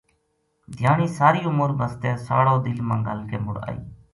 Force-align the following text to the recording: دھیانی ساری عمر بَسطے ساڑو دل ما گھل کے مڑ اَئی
دھیانی 0.77 1.07
ساری 1.17 1.39
عمر 1.51 1.69
بَسطے 1.79 2.11
ساڑو 2.27 2.55
دل 2.65 2.79
ما 2.87 2.95
گھل 3.07 3.19
کے 3.29 3.37
مڑ 3.45 3.55
اَئی 3.67 3.77